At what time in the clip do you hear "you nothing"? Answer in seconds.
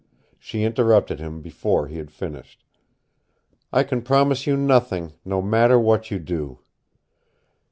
4.47-5.13